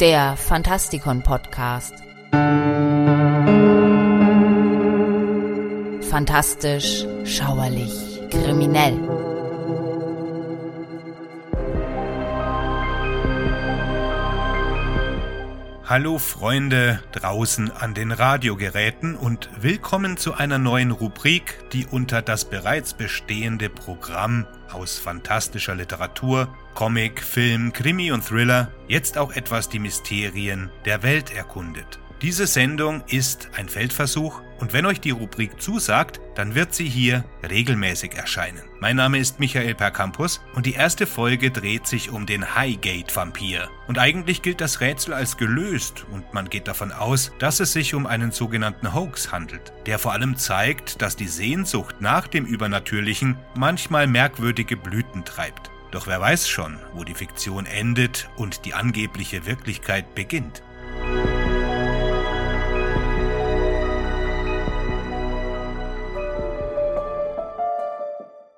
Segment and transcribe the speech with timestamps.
[0.00, 1.94] der Fantastikon Podcast.
[6.10, 8.98] Fantastisch, schauerlich, kriminell.
[15.86, 22.44] Hallo Freunde draußen an den Radiogeräten und willkommen zu einer neuen Rubrik, die unter das
[22.44, 29.78] bereits bestehende Programm aus fantastischer Literatur, Comic, Film, Krimi und Thriller jetzt auch etwas die
[29.78, 31.98] Mysterien der Welt erkundet.
[32.20, 37.24] Diese Sendung ist ein Feldversuch und wenn euch die Rubrik zusagt, dann wird sie hier
[37.48, 38.62] regelmäßig erscheinen.
[38.78, 43.68] Mein Name ist Michael Percampus und die erste Folge dreht sich um den Highgate-Vampir.
[43.86, 47.94] Und eigentlich gilt das Rätsel als gelöst und man geht davon aus, dass es sich
[47.94, 53.38] um einen sogenannten Hoax handelt, der vor allem zeigt, dass die Sehnsucht nach dem Übernatürlichen
[53.54, 55.70] manchmal merkwürdige Blüten treibt.
[55.90, 60.62] Doch wer weiß schon, wo die Fiktion endet und die angebliche Wirklichkeit beginnt.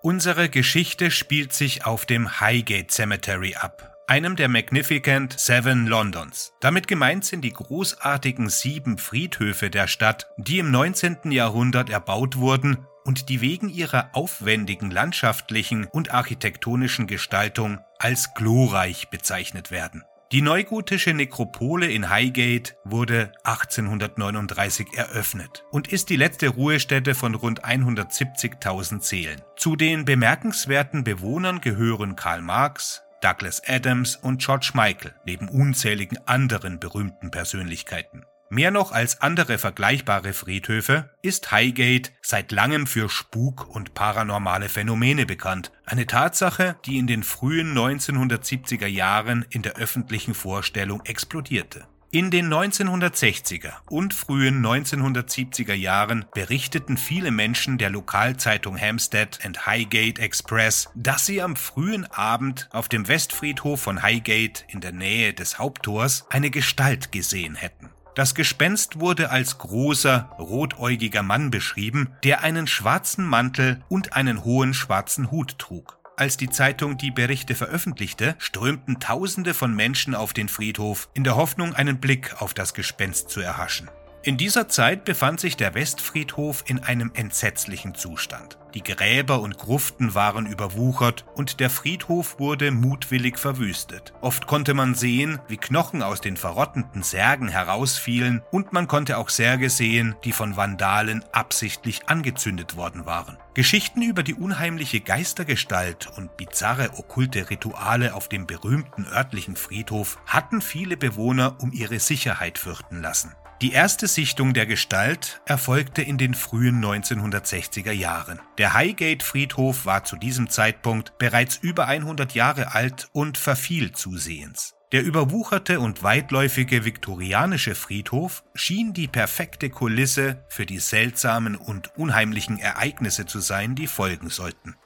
[0.00, 6.55] Unsere Geschichte spielt sich auf dem Highgate Cemetery ab, einem der Magnificent Seven Londons.
[6.61, 11.30] Damit gemeint sind die großartigen sieben Friedhöfe der Stadt, die im 19.
[11.30, 12.78] Jahrhundert erbaut wurden
[13.09, 20.05] und die wegen ihrer aufwendigen landschaftlichen und architektonischen Gestaltung als glorreich bezeichnet werden.
[20.31, 27.64] Die neugotische Nekropole in Highgate wurde 1839 eröffnet und ist die letzte Ruhestätte von rund
[27.64, 29.41] 170.000 Seelen.
[29.56, 36.79] Zu den bemerkenswerten Bewohnern gehören Karl Marx, Douglas Adams und George Michael, neben unzähligen anderen
[36.79, 38.27] berühmten Persönlichkeiten.
[38.50, 45.27] Mehr noch als andere vergleichbare Friedhöfe ist Highgate seit langem für Spuk und paranormale Phänomene
[45.27, 45.70] bekannt.
[45.84, 51.86] Eine Tatsache, die in den frühen 1970er Jahren in der öffentlichen Vorstellung explodierte.
[52.10, 60.18] In den 1960er und frühen 1970er Jahren berichteten viele Menschen der Lokalzeitung Hampstead and Highgate
[60.18, 65.58] Express, dass sie am frühen Abend auf dem Westfriedhof von Highgate in der Nähe des
[65.58, 67.90] Haupttors eine Gestalt gesehen hätten.
[68.14, 74.74] Das Gespenst wurde als großer, rotäugiger Mann beschrieben, der einen schwarzen Mantel und einen hohen
[74.74, 75.98] schwarzen Hut trug.
[76.17, 81.36] Als die Zeitung die Berichte veröffentlichte, strömten Tausende von Menschen auf den Friedhof, in der
[81.36, 83.89] Hoffnung, einen Blick auf das Gespenst zu erhaschen.
[84.24, 88.58] In dieser Zeit befand sich der Westfriedhof in einem entsetzlichen Zustand.
[88.74, 94.12] Die Gräber und Gruften waren überwuchert und der Friedhof wurde mutwillig verwüstet.
[94.20, 99.29] Oft konnte man sehen, wie Knochen aus den verrottenden Särgen herausfielen und man konnte auch
[99.29, 103.39] Särge sehen, die von Vandalen absichtlich angezündet worden waren.
[103.55, 110.61] Geschichten über die unheimliche Geistergestalt und bizarre okkulte Rituale auf dem berühmten örtlichen Friedhof hatten
[110.61, 113.33] viele Bewohner um ihre Sicherheit fürchten lassen.
[113.61, 118.39] Die erste Sichtung der Gestalt erfolgte in den frühen 1960er Jahren.
[118.57, 124.77] Der Highgate-Friedhof war zu diesem Zeitpunkt bereits über 100 Jahre alt und verfiel zusehends.
[124.92, 132.61] Der überwucherte und weitläufige viktorianische Friedhof schien die perfekte Kulisse für die seltsamen und unheimlichen
[132.61, 134.76] Ereignisse zu sein, die folgen sollten.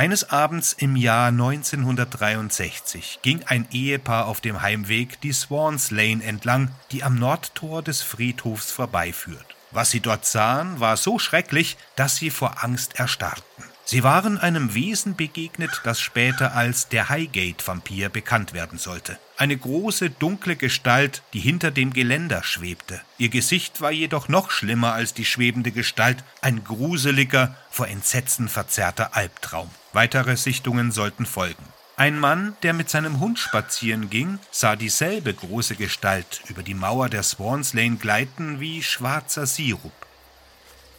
[0.00, 6.70] Eines Abends im Jahr 1963 ging ein Ehepaar auf dem Heimweg die Swans Lane entlang,
[6.90, 9.44] die am Nordtor des Friedhofs vorbeiführt.
[9.72, 13.64] Was sie dort sahen, war so schrecklich, dass sie vor Angst erstarrten.
[13.84, 19.18] Sie waren einem Wesen begegnet, das später als der Highgate-Vampir bekannt werden sollte.
[19.40, 23.00] Eine große, dunkle Gestalt, die hinter dem Geländer schwebte.
[23.16, 29.16] Ihr Gesicht war jedoch noch schlimmer als die schwebende Gestalt, ein gruseliger, vor Entsetzen verzerrter
[29.16, 29.70] Albtraum.
[29.94, 31.64] Weitere Sichtungen sollten folgen.
[31.96, 37.08] Ein Mann, der mit seinem Hund spazieren ging, sah dieselbe große Gestalt über die Mauer
[37.08, 40.06] der Swans Lane gleiten wie schwarzer Sirup.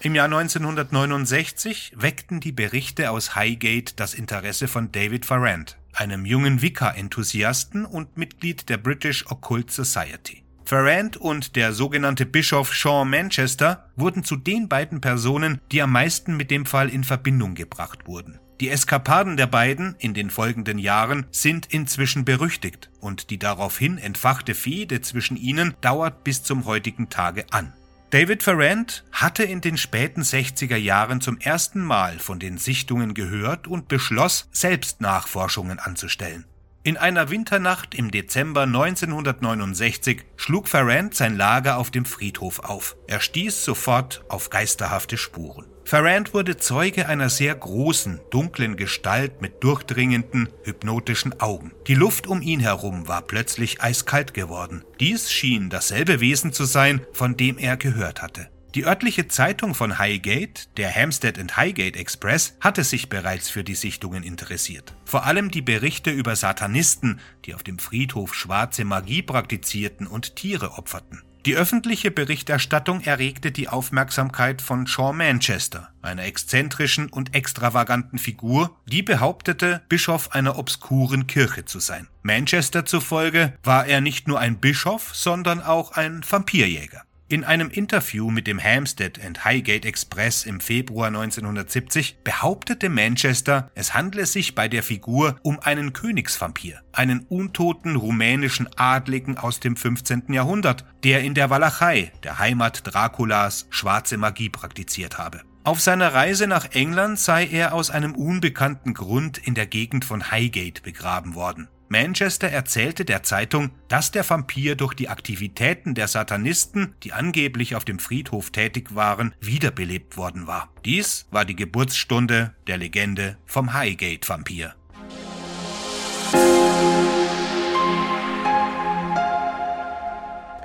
[0.04, 6.64] Im Jahr 1969 weckten die Berichte aus Highgate das Interesse von David Farrand, einem jungen
[6.64, 10.44] Wicca-Enthusiasten und Mitglied der British Occult Society.
[10.66, 16.36] Farrand und der sogenannte Bischof Sean Manchester wurden zu den beiden Personen, die am meisten
[16.36, 18.40] mit dem Fall in Verbindung gebracht wurden.
[18.60, 24.56] Die Eskapaden der beiden in den folgenden Jahren sind inzwischen berüchtigt und die daraufhin entfachte
[24.56, 27.74] Fehde zwischen ihnen dauert bis zum heutigen Tage an.
[28.12, 33.68] David Farrand hatte in den späten 60er Jahren zum ersten Mal von den Sichtungen gehört
[33.68, 36.44] und beschloss, selbst Nachforschungen anzustellen.
[36.84, 42.98] In einer Winternacht im Dezember 1969 schlug Farrand sein Lager auf dem Friedhof auf.
[43.08, 45.71] Er stieß sofort auf geisterhafte Spuren.
[45.84, 51.72] Farrand wurde Zeuge einer sehr großen, dunklen Gestalt mit durchdringenden, hypnotischen Augen.
[51.88, 54.84] Die Luft um ihn herum war plötzlich eiskalt geworden.
[55.00, 58.50] Dies schien dasselbe Wesen zu sein, von dem er gehört hatte.
[58.74, 63.76] Die örtliche Zeitung von Highgate, der Hampstead and Highgate Express, hatte sich bereits für die
[63.76, 64.94] Sichtungen interessiert.
[65.04, 70.78] Vor allem die Berichte über Satanisten, die auf dem Friedhof schwarze Magie praktizierten und Tiere
[70.78, 71.22] opferten.
[71.48, 79.02] Die öffentliche Berichterstattung erregte die Aufmerksamkeit von Shaw Manchester, einer exzentrischen und extravaganten Figur, die
[79.02, 82.08] behauptete, Bischof einer obskuren Kirche zu sein.
[82.22, 87.02] Manchester zufolge war er nicht nur ein Bischof, sondern auch ein Vampirjäger.
[87.32, 93.94] In einem Interview mit dem Hampstead and Highgate Express im Februar 1970 behauptete Manchester, es
[93.94, 100.34] handle sich bei der Figur um einen Königsvampir, einen untoten rumänischen Adligen aus dem 15.
[100.34, 105.40] Jahrhundert, der in der Walachei, der Heimat Draculas, schwarze Magie praktiziert habe.
[105.64, 110.32] Auf seiner Reise nach England sei er aus einem unbekannten Grund in der Gegend von
[110.32, 111.70] Highgate begraben worden.
[111.92, 117.84] Manchester erzählte der Zeitung, dass der Vampir durch die Aktivitäten der Satanisten, die angeblich auf
[117.84, 120.70] dem Friedhof tätig waren, wiederbelebt worden war.
[120.86, 124.74] Dies war die Geburtsstunde der Legende vom Highgate-Vampir.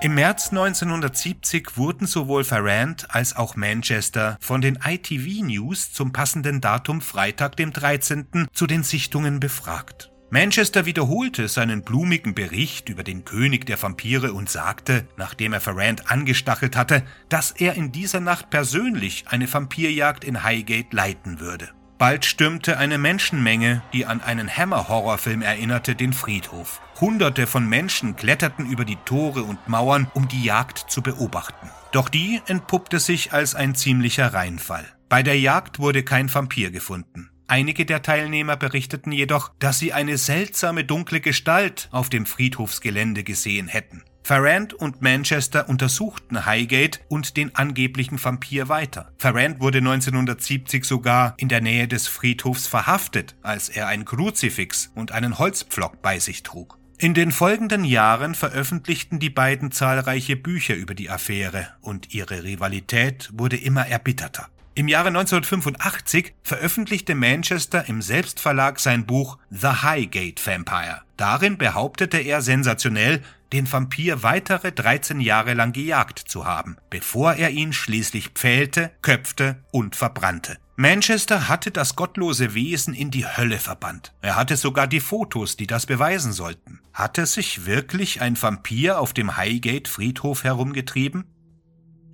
[0.00, 6.60] Im März 1970 wurden sowohl Farrand als auch Manchester von den ITV News zum passenden
[6.60, 8.46] Datum Freitag, dem 13.
[8.52, 10.12] zu den Sichtungen befragt.
[10.28, 16.10] Manchester wiederholte seinen blumigen Bericht über den König der Vampire und sagte, nachdem er Ferrand
[16.10, 21.70] angestachelt hatte, dass er in dieser Nacht persönlich eine Vampirjagd in Highgate leiten würde.
[21.98, 26.82] Bald stürmte eine Menschenmenge, die an einen Hammer-Horrorfilm erinnerte, den Friedhof.
[27.00, 31.70] Hunderte von Menschen kletterten über die Tore und Mauern, um die Jagd zu beobachten.
[31.92, 34.84] Doch die entpuppte sich als ein ziemlicher Reinfall.
[35.08, 37.30] Bei der Jagd wurde kein Vampir gefunden.
[37.48, 43.68] Einige der Teilnehmer berichteten jedoch, dass sie eine seltsame dunkle Gestalt auf dem Friedhofsgelände gesehen
[43.68, 44.02] hätten.
[44.24, 49.12] Farrand und Manchester untersuchten Highgate und den angeblichen Vampir weiter.
[49.18, 55.12] Farrand wurde 1970 sogar in der Nähe des Friedhofs verhaftet, als er ein Kruzifix und
[55.12, 56.76] einen Holzpflock bei sich trug.
[56.98, 63.30] In den folgenden Jahren veröffentlichten die beiden zahlreiche Bücher über die Affäre und ihre Rivalität
[63.32, 64.48] wurde immer erbitterter.
[64.78, 71.00] Im Jahre 1985 veröffentlichte Manchester im Selbstverlag sein Buch The Highgate Vampire.
[71.16, 73.22] Darin behauptete er sensationell,
[73.54, 79.64] den Vampir weitere 13 Jahre lang gejagt zu haben, bevor er ihn schließlich pfählte, köpfte
[79.70, 80.58] und verbrannte.
[80.76, 84.12] Manchester hatte das gottlose Wesen in die Hölle verbannt.
[84.20, 86.80] Er hatte sogar die Fotos, die das beweisen sollten.
[86.92, 91.24] Hatte sich wirklich ein Vampir auf dem Highgate Friedhof herumgetrieben?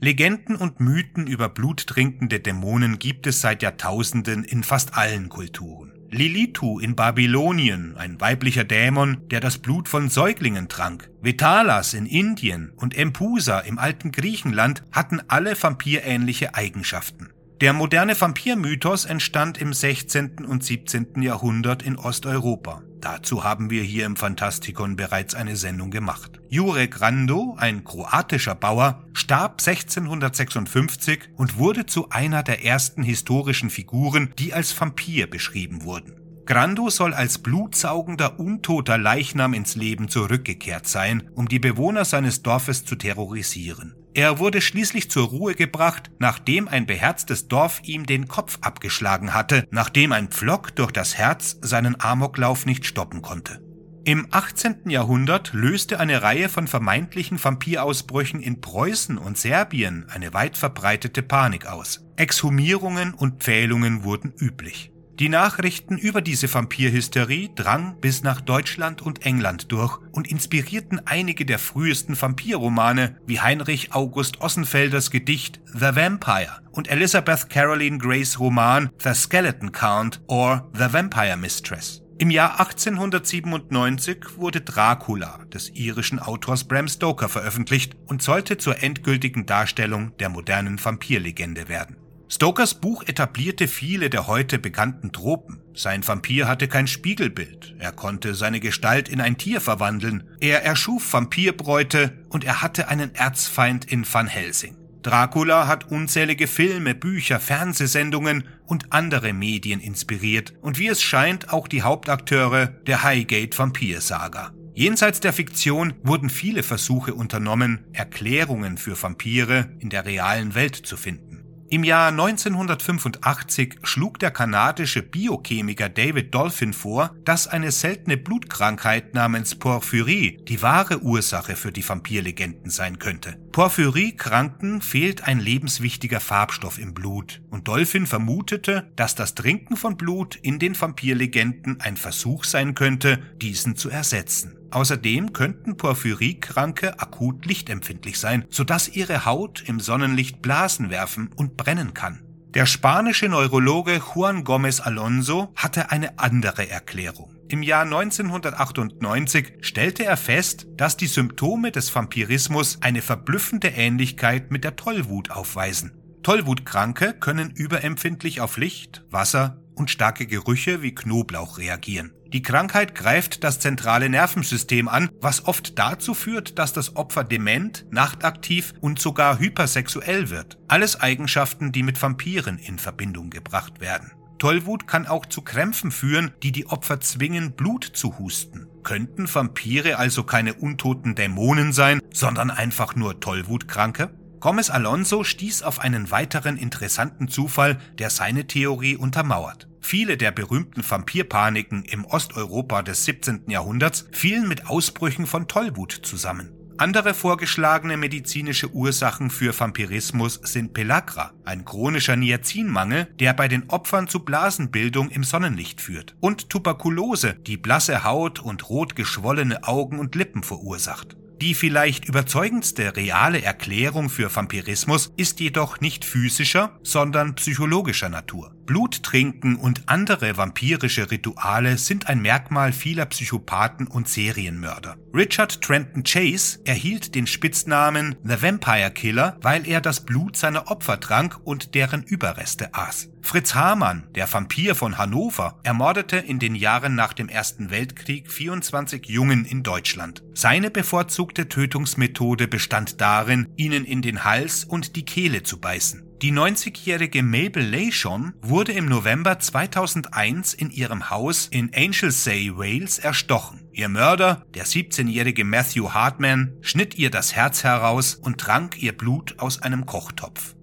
[0.04, 5.92] Legenden und Mythen über bluttrinkende Dämonen gibt es seit Jahrtausenden in fast allen Kulturen.
[6.10, 11.08] Lilitu in Babylonien, ein weiblicher Dämon, der das Blut von Säuglingen trank.
[11.20, 17.28] Vitalas in Indien und Empusa im alten Griechenland hatten alle vampirähnliche Eigenschaften.
[17.60, 20.46] Der moderne Vampirmythos entstand im 16.
[20.46, 21.22] und 17.
[21.22, 22.82] Jahrhundert in Osteuropa.
[23.02, 26.40] Dazu haben wir hier im Fantastikon bereits eine Sendung gemacht.
[26.48, 34.32] Jurek Rando, ein kroatischer Bauer, starb 1656 und wurde zu einer der ersten historischen Figuren,
[34.38, 36.14] die als Vampir beschrieben wurden.
[36.46, 42.84] Grando soll als blutsaugender, untoter Leichnam ins Leben zurückgekehrt sein, um die Bewohner seines Dorfes
[42.84, 43.96] zu terrorisieren.
[44.14, 49.66] Er wurde schließlich zur Ruhe gebracht, nachdem ein beherztes Dorf ihm den Kopf abgeschlagen hatte,
[49.70, 53.62] nachdem ein Pflock durch das Herz seinen Amoklauf nicht stoppen konnte.
[54.04, 54.90] Im 18.
[54.90, 61.66] Jahrhundert löste eine Reihe von vermeintlichen Vampirausbrüchen in Preußen und Serbien eine weit verbreitete Panik
[61.66, 62.04] aus.
[62.16, 64.91] Exhumierungen und Pfählungen wurden üblich.
[65.18, 71.44] Die Nachrichten über diese Vampirhysterie drang bis nach Deutschland und England durch und inspirierten einige
[71.44, 78.90] der frühesten Vampirromane wie Heinrich August Ossenfelders Gedicht The Vampire und Elizabeth Caroline Grays Roman
[79.02, 82.02] The Skeleton Count or The Vampire Mistress.
[82.18, 89.44] Im Jahr 1897 wurde Dracula des irischen Autors Bram Stoker veröffentlicht und sollte zur endgültigen
[89.44, 91.96] Darstellung der modernen Vampirlegende werden.
[92.34, 95.60] Stokers Buch etablierte viele der heute bekannten Tropen.
[95.74, 101.12] Sein Vampir hatte kein Spiegelbild, er konnte seine Gestalt in ein Tier verwandeln, er erschuf
[101.12, 104.78] Vampirbräute und er hatte einen Erzfeind in Van Helsing.
[105.02, 111.68] Dracula hat unzählige Filme, Bücher, Fernsehsendungen und andere Medien inspiriert und wie es scheint auch
[111.68, 114.54] die Hauptakteure der Highgate Vampirsaga.
[114.72, 120.96] Jenseits der Fiktion wurden viele Versuche unternommen, Erklärungen für Vampire in der realen Welt zu
[120.96, 121.31] finden.
[121.72, 129.54] Im Jahr 1985 schlug der kanadische Biochemiker David Dolphin vor, dass eine seltene Blutkrankheit namens
[129.54, 133.38] Porphyrie die wahre Ursache für die Vampirlegenden sein könnte.
[133.52, 140.36] Porphyrie-Kranken fehlt ein lebenswichtiger Farbstoff im Blut und Dolphin vermutete, dass das Trinken von Blut
[140.36, 144.58] in den Vampirlegenden ein Versuch sein könnte, diesen zu ersetzen.
[144.72, 151.94] Außerdem könnten Porphyrikranke akut lichtempfindlich sein, sodass ihre Haut im Sonnenlicht Blasen werfen und brennen
[151.94, 152.22] kann.
[152.54, 157.34] Der spanische Neurologe Juan Gómez Alonso hatte eine andere Erklärung.
[157.48, 164.64] Im Jahr 1998 stellte er fest, dass die Symptome des Vampirismus eine verblüffende Ähnlichkeit mit
[164.64, 165.92] der Tollwut aufweisen.
[166.22, 172.12] Tollwutkranke können überempfindlich auf Licht, Wasser und starke Gerüche wie Knoblauch reagieren.
[172.32, 177.84] Die Krankheit greift das zentrale Nervensystem an, was oft dazu führt, dass das Opfer dement,
[177.90, 180.58] nachtaktiv und sogar hypersexuell wird.
[180.66, 184.12] Alles Eigenschaften, die mit Vampiren in Verbindung gebracht werden.
[184.38, 188.66] Tollwut kann auch zu Krämpfen führen, die die Opfer zwingen, Blut zu husten.
[188.82, 194.10] Könnten Vampire also keine untoten Dämonen sein, sondern einfach nur Tollwutkranke?
[194.40, 199.68] Gomez Alonso stieß auf einen weiteren interessanten Zufall, der seine Theorie untermauert.
[199.82, 203.50] Viele der berühmten Vampirpaniken im Osteuropa des 17.
[203.50, 206.50] Jahrhunderts fielen mit Ausbrüchen von Tollwut zusammen.
[206.78, 214.08] Andere vorgeschlagene medizinische Ursachen für Vampirismus sind Pellagra, ein chronischer Niacinmangel, der bei den Opfern
[214.08, 220.14] zu Blasenbildung im Sonnenlicht führt, und Tuberkulose, die blasse Haut und rot geschwollene Augen und
[220.14, 221.16] Lippen verursacht.
[221.42, 228.51] Die vielleicht überzeugendste reale Erklärung für Vampirismus ist jedoch nicht physischer, sondern psychologischer Natur.
[228.66, 234.96] Blut trinken und andere vampirische Rituale sind ein Merkmal vieler Psychopathen und Serienmörder.
[235.14, 241.00] Richard Trenton Chase erhielt den Spitznamen The Vampire Killer, weil er das Blut seiner Opfer
[241.00, 243.08] trank und deren Überreste aß.
[243.22, 249.06] Fritz Hamann, der Vampir von Hannover, ermordete in den Jahren nach dem Ersten Weltkrieg 24
[249.06, 250.22] Jungen in Deutschland.
[250.34, 256.11] Seine bevorzugte Tötungsmethode bestand darin, ihnen in den Hals und die Kehle zu beißen.
[256.22, 263.66] Die 90-jährige Mabel Leyshon wurde im November 2001 in ihrem Haus in Anglesey, Wales erstochen.
[263.72, 269.40] Ihr Mörder, der 17-jährige Matthew Hartman, schnitt ihr das Herz heraus und trank ihr Blut
[269.40, 270.54] aus einem Kochtopf.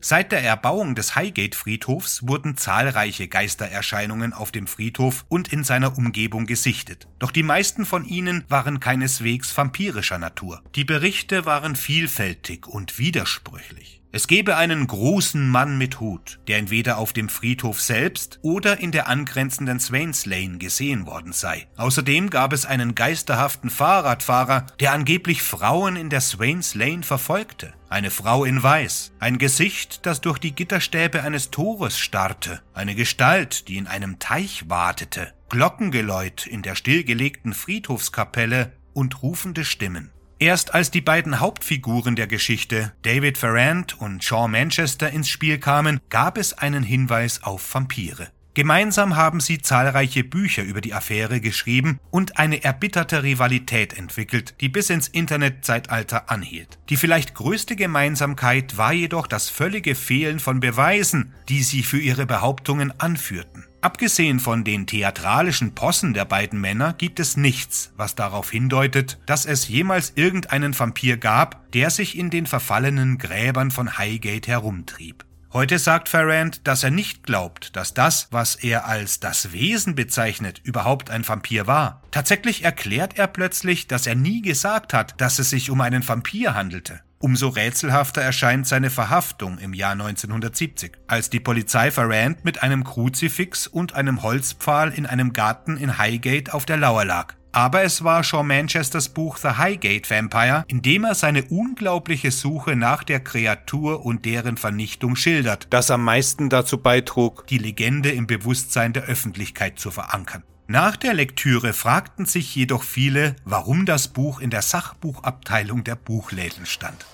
[0.00, 6.46] Seit der Erbauung des Highgate-Friedhofs wurden zahlreiche Geistererscheinungen auf dem Friedhof und in seiner Umgebung
[6.46, 7.06] gesichtet.
[7.20, 10.64] Doch die meisten von ihnen waren keineswegs vampirischer Natur.
[10.74, 14.03] Die Berichte waren vielfältig und widersprüchlich.
[14.14, 18.92] Es gebe einen großen Mann mit Hut, der entweder auf dem Friedhof selbst oder in
[18.92, 21.66] der angrenzenden Swains Lane gesehen worden sei.
[21.76, 27.74] Außerdem gab es einen geisterhaften Fahrradfahrer, der angeblich Frauen in der Swains Lane verfolgte.
[27.88, 33.66] Eine Frau in Weiß, ein Gesicht, das durch die Gitterstäbe eines Tores starrte, eine Gestalt,
[33.66, 40.12] die in einem Teich wartete, Glockengeläut in der stillgelegten Friedhofskapelle und rufende Stimmen.
[40.38, 46.00] Erst als die beiden Hauptfiguren der Geschichte, David Ferrand und Shaw Manchester, ins Spiel kamen,
[46.10, 48.28] gab es einen Hinweis auf Vampire.
[48.54, 54.68] Gemeinsam haben sie zahlreiche Bücher über die Affäre geschrieben und eine erbitterte Rivalität entwickelt, die
[54.68, 56.78] bis ins Internetzeitalter anhielt.
[56.88, 62.26] Die vielleicht größte Gemeinsamkeit war jedoch das völlige Fehlen von Beweisen, die sie für ihre
[62.26, 63.64] Behauptungen anführten.
[63.80, 69.46] Abgesehen von den theatralischen Possen der beiden Männer gibt es nichts, was darauf hindeutet, dass
[69.46, 75.24] es jemals irgendeinen Vampir gab, der sich in den verfallenen Gräbern von Highgate herumtrieb.
[75.54, 80.60] Heute sagt Ferrand, dass er nicht glaubt, dass das, was er als das Wesen bezeichnet,
[80.64, 82.02] überhaupt ein Vampir war.
[82.10, 86.56] Tatsächlich erklärt er plötzlich, dass er nie gesagt hat, dass es sich um einen Vampir
[86.56, 87.02] handelte.
[87.20, 93.68] Umso rätselhafter erscheint seine Verhaftung im Jahr 1970, als die Polizei Ferrand mit einem Kruzifix
[93.68, 97.36] und einem Holzpfahl in einem Garten in Highgate auf der Lauer lag.
[97.54, 102.74] Aber es war Shaw Manchesters Buch The Highgate Vampire, in dem er seine unglaubliche Suche
[102.74, 108.26] nach der Kreatur und deren Vernichtung schildert, das am meisten dazu beitrug, die Legende im
[108.26, 110.42] Bewusstsein der Öffentlichkeit zu verankern.
[110.66, 116.66] Nach der Lektüre fragten sich jedoch viele, warum das Buch in der Sachbuchabteilung der Buchläden
[116.66, 117.06] stand.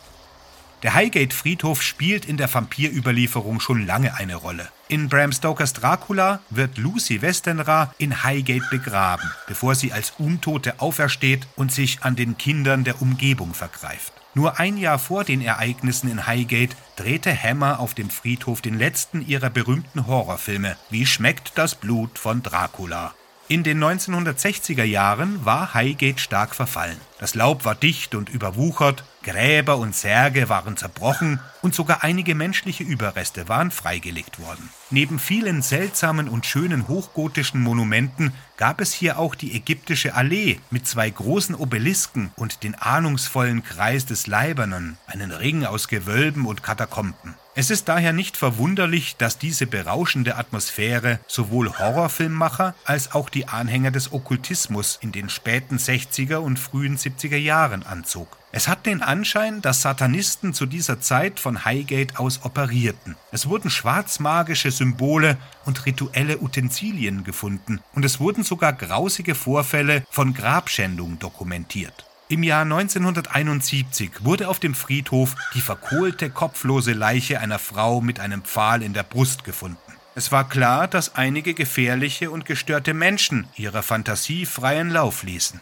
[0.83, 4.69] Der Highgate-Friedhof spielt in der Vampirüberlieferung schon lange eine Rolle.
[4.89, 11.47] In Bram Stokers Dracula wird Lucy Westenra in Highgate begraben, bevor sie als Untote aufersteht
[11.55, 14.15] und sich an den Kindern der Umgebung vergreift.
[14.35, 19.27] Nur ein Jahr vor den Ereignissen in Highgate drehte Hammer auf dem Friedhof den letzten
[19.27, 23.13] ihrer berühmten Horrorfilme Wie schmeckt das Blut von Dracula?
[23.51, 27.01] In den 1960er Jahren war Highgate stark verfallen.
[27.19, 32.85] Das Laub war dicht und überwuchert, Gräber und Särge waren zerbrochen und sogar einige menschliche
[32.85, 34.71] Überreste waren freigelegt worden.
[34.91, 40.87] Neben vielen seltsamen und schönen hochgotischen Monumenten gab es hier auch die ägyptische Allee mit
[40.87, 47.35] zwei großen Obelisken und den ahnungsvollen Kreis des Leibernen, einen Ring aus Gewölben und Katakomben.
[47.61, 53.91] Es ist daher nicht verwunderlich, dass diese berauschende Atmosphäre sowohl Horrorfilmmacher als auch die Anhänger
[53.91, 58.39] des Okkultismus in den späten 60er und frühen 70er Jahren anzog.
[58.51, 63.17] Es hat den Anschein, dass Satanisten zu dieser Zeit von Highgate aus operierten.
[63.31, 65.37] Es wurden schwarzmagische Symbole
[65.67, 72.07] und rituelle Utensilien gefunden und es wurden sogar grausige Vorfälle von Grabschändung dokumentiert.
[72.31, 78.45] Im Jahr 1971 wurde auf dem Friedhof die verkohlte, kopflose Leiche einer Frau mit einem
[78.45, 79.79] Pfahl in der Brust gefunden.
[80.15, 85.61] Es war klar, dass einige gefährliche und gestörte Menschen ihrer Fantasie freien Lauf ließen.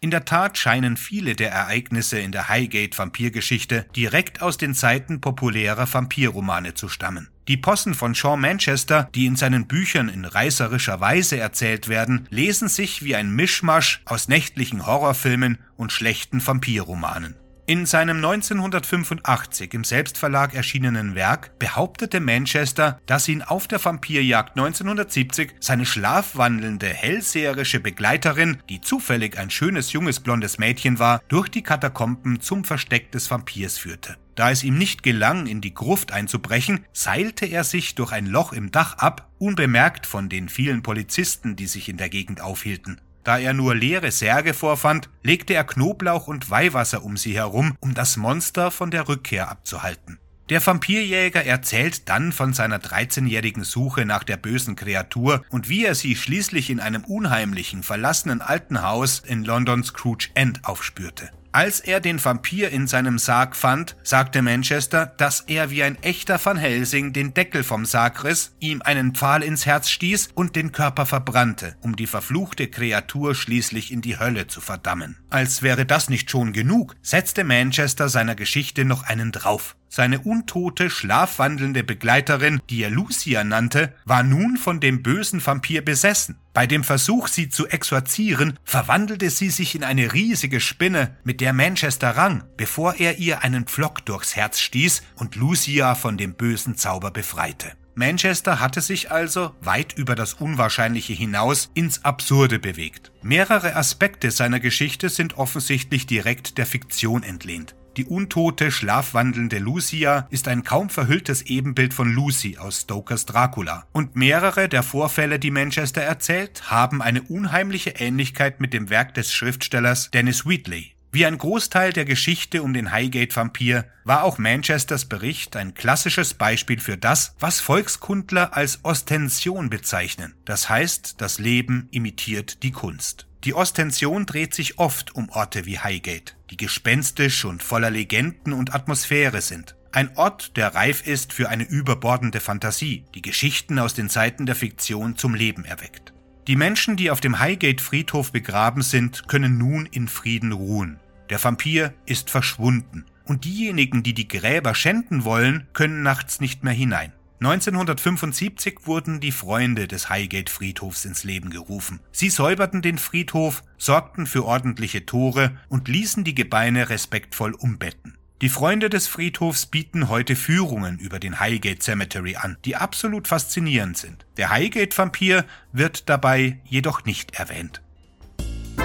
[0.00, 5.92] In der Tat scheinen viele der Ereignisse in der Highgate-Vampirgeschichte direkt aus den Zeiten populärer
[5.92, 7.30] Vampirromane zu stammen.
[7.48, 12.68] Die Possen von Sean Manchester, die in seinen Büchern in reißerischer Weise erzählt werden, lesen
[12.68, 17.36] sich wie ein Mischmasch aus nächtlichen Horrorfilmen und schlechten Vampirromanen.
[17.66, 25.54] In seinem 1985 im Selbstverlag erschienenen Werk behauptete Manchester, dass ihn auf der Vampirjagd 1970
[25.60, 32.42] seine schlafwandelnde, hellseherische Begleiterin, die zufällig ein schönes junges blondes Mädchen war, durch die Katakomben
[32.42, 34.18] zum Versteck des Vampirs führte.
[34.34, 38.52] Da es ihm nicht gelang, in die Gruft einzubrechen, seilte er sich durch ein Loch
[38.52, 43.00] im Dach ab, unbemerkt von den vielen Polizisten, die sich in der Gegend aufhielten.
[43.24, 47.94] Da er nur leere Särge vorfand, legte er Knoblauch und Weihwasser um sie herum, um
[47.94, 50.18] das Monster von der Rückkehr abzuhalten.
[50.50, 55.94] Der Vampirjäger erzählt dann von seiner 13-jährigen Suche nach der bösen Kreatur und wie er
[55.94, 61.30] sie schließlich in einem unheimlichen, verlassenen alten Haus in Londons Scrooge End aufspürte.
[61.54, 66.44] Als er den Vampir in seinem Sarg fand, sagte Manchester, dass er wie ein echter
[66.44, 70.72] Van Helsing den Deckel vom Sarg riss, ihm einen Pfahl ins Herz stieß und den
[70.72, 75.16] Körper verbrannte, um die verfluchte Kreatur schließlich in die Hölle zu verdammen.
[75.30, 79.76] Als wäre das nicht schon genug, setzte Manchester seiner Geschichte noch einen drauf.
[79.94, 86.36] Seine untote, schlafwandelnde Begleiterin, die er Lucia nannte, war nun von dem bösen Vampir besessen.
[86.52, 91.52] Bei dem Versuch, sie zu exorzieren, verwandelte sie sich in eine riesige Spinne, mit der
[91.52, 96.76] Manchester rang, bevor er ihr einen Pflock durchs Herz stieß und Lucia von dem bösen
[96.76, 97.70] Zauber befreite.
[97.94, 103.12] Manchester hatte sich also weit über das Unwahrscheinliche hinaus ins Absurde bewegt.
[103.22, 107.76] Mehrere Aspekte seiner Geschichte sind offensichtlich direkt der Fiktion entlehnt.
[107.96, 113.86] Die untote, schlafwandelnde Lucia ist ein kaum verhülltes Ebenbild von Lucy aus Stokers Dracula.
[113.92, 119.32] Und mehrere der Vorfälle, die Manchester erzählt, haben eine unheimliche Ähnlichkeit mit dem Werk des
[119.32, 120.93] Schriftstellers Dennis Wheatley.
[121.14, 126.80] Wie ein Großteil der Geschichte um den Highgate-Vampir war auch Manchesters Bericht ein klassisches Beispiel
[126.80, 130.34] für das, was Volkskundler als Ostension bezeichnen.
[130.44, 133.28] Das heißt, das Leben imitiert die Kunst.
[133.44, 138.74] Die Ostension dreht sich oft um Orte wie Highgate, die gespenstisch und voller Legenden und
[138.74, 139.76] Atmosphäre sind.
[139.92, 144.56] Ein Ort, der reif ist für eine überbordende Fantasie, die Geschichten aus den Zeiten der
[144.56, 146.12] Fiktion zum Leben erweckt.
[146.48, 150.98] Die Menschen, die auf dem Highgate-Friedhof begraben sind, können nun in Frieden ruhen.
[151.30, 156.74] Der Vampir ist verschwunden und diejenigen, die die Gräber schänden wollen, können nachts nicht mehr
[156.74, 157.12] hinein.
[157.40, 162.00] 1975 wurden die Freunde des Highgate-Friedhofs ins Leben gerufen.
[162.12, 168.16] Sie säuberten den Friedhof, sorgten für ordentliche Tore und ließen die Gebeine respektvoll umbetten.
[168.40, 173.96] Die Freunde des Friedhofs bieten heute Führungen über den Highgate Cemetery an, die absolut faszinierend
[173.96, 174.26] sind.
[174.36, 177.80] Der Highgate-Vampir wird dabei jedoch nicht erwähnt.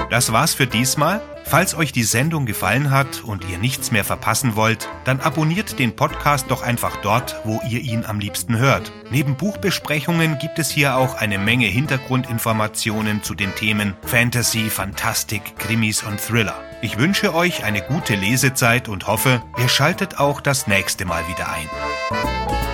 [0.09, 1.21] Das war's für diesmal.
[1.45, 5.95] Falls euch die Sendung gefallen hat und ihr nichts mehr verpassen wollt, dann abonniert den
[5.95, 8.91] Podcast doch einfach dort, wo ihr ihn am liebsten hört.
[9.09, 16.03] Neben Buchbesprechungen gibt es hier auch eine Menge Hintergrundinformationen zu den Themen Fantasy, Fantastik, Krimis
[16.03, 16.55] und Thriller.
[16.81, 21.51] Ich wünsche euch eine gute Lesezeit und hoffe, ihr schaltet auch das nächste Mal wieder
[21.51, 22.68] ein.